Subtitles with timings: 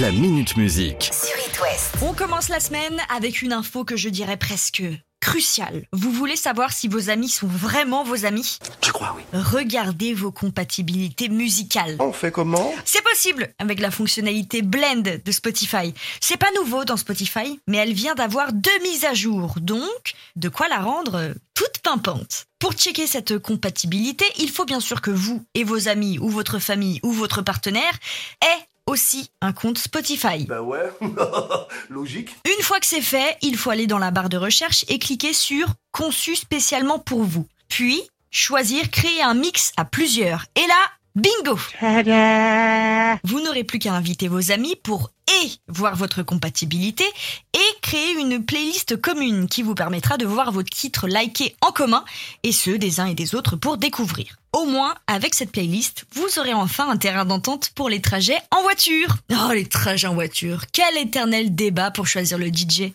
[0.00, 1.10] la Minute Musique.
[1.12, 1.94] sur It West.
[2.02, 4.82] On commence la semaine avec une info que je dirais presque
[5.20, 5.84] cruciale.
[5.92, 8.58] Vous voulez savoir si vos amis sont vraiment vos amis?
[8.80, 9.22] Tu crois, oui.
[9.32, 11.96] Regardez vos compatibilités musicales.
[12.00, 12.74] On fait comment?
[12.84, 15.94] C'est possible avec la fonctionnalité Blend de Spotify.
[16.20, 20.48] C'est pas nouveau dans Spotify, mais elle vient d'avoir deux mises à jour, donc de
[20.48, 22.46] quoi la rendre toute pimpante.
[22.58, 26.58] Pour checker cette compatibilité, il faut bien sûr que vous et vos amis ou votre
[26.58, 27.92] famille ou votre partenaire
[28.42, 30.44] aient aussi un compte Spotify.
[30.46, 30.90] Bah ouais,
[31.90, 32.36] logique.
[32.44, 35.32] Une fois que c'est fait, il faut aller dans la barre de recherche et cliquer
[35.32, 37.46] sur Conçu spécialement pour vous.
[37.68, 40.46] Puis, choisir Créer un mix à plusieurs.
[40.56, 41.58] Et là, bingo
[43.24, 45.10] Vous n'aurez plus qu'à inviter vos amis pour
[45.42, 47.04] et voir votre compatibilité
[47.54, 52.04] et créer une playlist commune qui vous permettra de voir vos titres likés en commun
[52.42, 54.36] et ceux des uns et des autres pour découvrir.
[54.52, 58.62] Au moins, avec cette playlist, vous aurez enfin un terrain d'entente pour les trajets en
[58.62, 59.16] voiture.
[59.32, 60.62] Oh, les trajets en voiture.
[60.72, 62.92] Quel éternel débat pour choisir le DJ.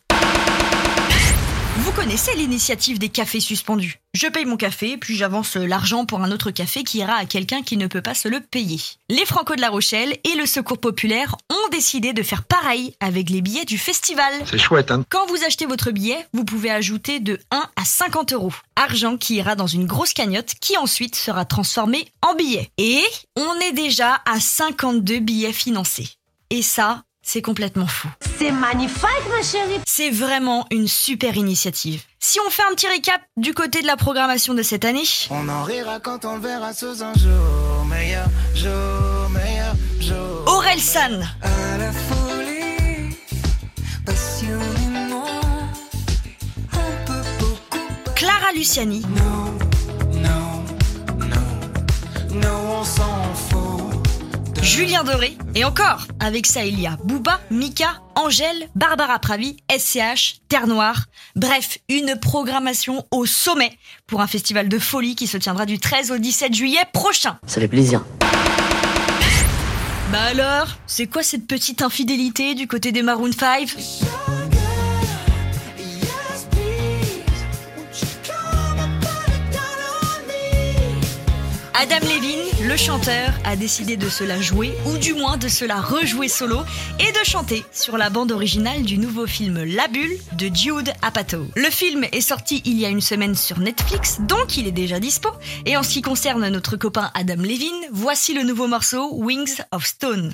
[1.78, 4.00] Vous connaissez l'initiative des cafés suspendus?
[4.22, 7.62] Je paye mon café, puis j'avance l'argent pour un autre café qui ira à quelqu'un
[7.62, 8.81] qui ne peut pas se le payer.
[9.08, 13.30] Les Franco de la Rochelle et le Secours Populaire ont décidé de faire pareil avec
[13.30, 14.34] les billets du festival.
[14.44, 18.34] C'est chouette, hein Quand vous achetez votre billet, vous pouvez ajouter de 1 à 50
[18.34, 18.52] euros.
[18.76, 22.72] Argent qui ira dans une grosse cagnotte qui ensuite sera transformée en billets.
[22.78, 23.02] Et
[23.38, 26.09] on est déjà à 52 billets financés.
[26.50, 28.08] Et ça, c'est complètement fou.
[28.40, 29.80] C'est magnifique, ma chérie.
[29.86, 32.02] C'est vraiment une super initiative.
[32.20, 35.48] Si on fait un petit récap du côté de la programmation de cette année, On
[35.48, 40.44] en rira quand on le verra sous un jour meilleur, jour meilleur, jour.
[40.48, 43.16] Aurel San, À la folie,
[44.04, 45.26] passionnément,
[46.74, 48.14] on peut beaucoup.
[48.16, 49.54] Clara Luciani, Non,
[50.20, 50.64] non,
[51.20, 53.29] non, non, on s'en
[54.70, 56.06] Julien Doré et encore.
[56.20, 61.06] Avec ça, il y a Booba, Mika, Angèle, Barbara Pravi, SCH, Terre Noire.
[61.36, 63.72] Bref, une programmation au sommet
[64.05, 67.39] pour un festival de folie qui se tiendra du 13 au 17 juillet prochain.
[67.48, 68.05] Ça fait plaisir.
[70.11, 73.76] Bah alors, c'est quoi cette petite infidélité du côté des Maroon 5
[81.82, 85.64] Adam Levine, le chanteur, a décidé de se la jouer, ou du moins de se
[85.64, 86.58] la rejouer solo,
[87.00, 91.45] et de chanter sur la bande originale du nouveau film La Bulle de Jude Apatow.
[91.56, 95.00] Le film est sorti il y a une semaine sur Netflix, donc il est déjà
[95.00, 95.30] dispo.
[95.66, 99.86] Et en ce qui concerne notre copain Adam Levine, voici le nouveau morceau Wings of
[99.86, 100.34] Stone.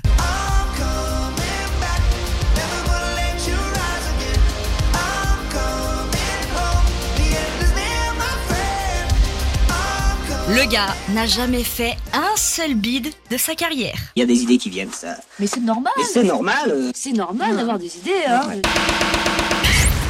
[10.48, 13.96] Le gars n'a jamais fait un seul bid de sa carrière.
[14.14, 15.16] Il y a des idées qui viennent, ça.
[15.40, 15.92] Mais c'est normal.
[15.98, 16.70] Mais c'est normal.
[16.70, 16.90] euh.
[16.94, 18.42] C'est normal d'avoir des idées, hein.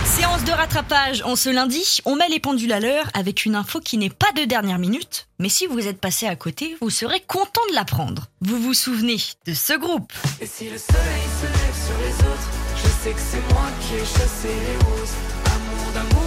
[0.04, 3.80] Séance de rattrapage en ce lundi, on met les pendules à l'heure avec une info
[3.80, 7.20] qui n'est pas de dernière minute, mais si vous êtes passé à côté, vous serez
[7.20, 8.26] content de l'apprendre.
[8.40, 10.12] Vous vous souvenez de ce groupe?
[10.40, 13.94] Et si le soleil se lève sur les autres, je sais que c'est moi qui
[13.94, 15.14] ai chassé les roses.
[15.46, 16.25] Amour d'amour.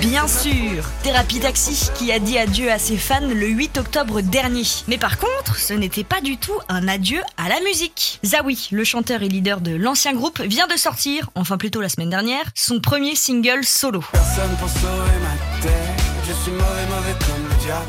[0.00, 4.64] Bien sûr, Thérapie Taxi qui a dit adieu à ses fans le 8 octobre dernier.
[4.88, 8.20] Mais par contre, ce n'était pas du tout un adieu à la musique.
[8.24, 12.10] Zawi, le chanteur et leader de l'ancien groupe, vient de sortir, enfin plutôt la semaine
[12.10, 14.02] dernière, son premier single solo.
[14.12, 16.04] Personne pour sauver ma tête.
[16.28, 17.86] Je suis mauvais, mauvais comme le diable.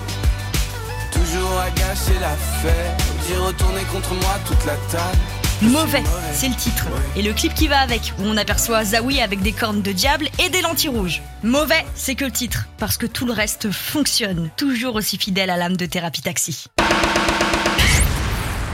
[1.12, 3.08] Toujours à la fête.
[3.40, 5.47] Retourné contre moi toute la table.
[5.62, 6.04] Mauvais,
[6.34, 6.86] c'est le titre.
[7.16, 10.30] Et le clip qui va avec, où on aperçoit Zawi avec des cornes de diable
[10.38, 11.24] et des lentilles rouges.
[11.42, 15.58] Mauvais, c'est que le titre, parce que tout le reste fonctionne, toujours aussi fidèle à
[15.58, 16.66] l'âme de Thérapie Taxi.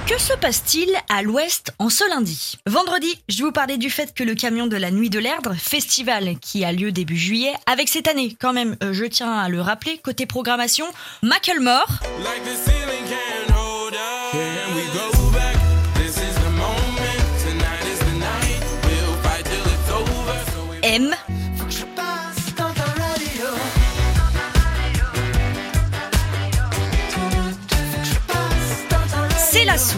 [0.08, 2.58] Que se passe-t-il à l'ouest en ce lundi?
[2.68, 6.38] Vendredi, je vous parlais du fait que le camion de la Nuit de l'Erdre, festival
[6.42, 9.62] qui a lieu début juillet, avec cette année quand même, euh, je tiens à le
[9.62, 10.86] rappeler, côté programmation,
[11.22, 13.23] Macklemore, Like
[29.52, 29.98] c'est la sou.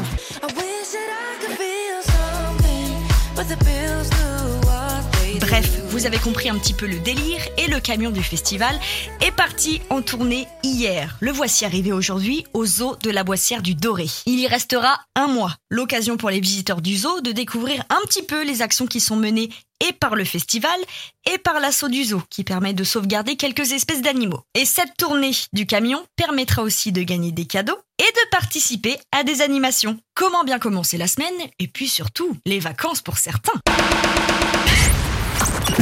[5.57, 8.77] Bref, vous avez compris un petit peu le délire et le camion du festival
[9.21, 11.15] est parti en tournée hier.
[11.21, 14.07] Le voici arrivé aujourd'hui au zoo de la Boissière du Doré.
[14.25, 15.55] Il y restera un mois.
[15.69, 19.15] L'occasion pour les visiteurs du zoo de découvrir un petit peu les actions qui sont
[19.15, 19.47] menées
[19.79, 20.77] et par le festival
[21.33, 24.41] et par l'assaut du zoo qui permet de sauvegarder quelques espèces d'animaux.
[24.55, 29.23] Et cette tournée du camion permettra aussi de gagner des cadeaux et de participer à
[29.23, 29.97] des animations.
[30.15, 33.53] Comment bien commencer la semaine et puis surtout les vacances pour certains.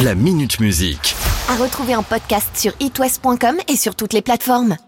[0.03, 1.15] La Minute Musique.
[1.49, 4.77] À retrouver en podcast sur itwest.com et sur toutes les plateformes.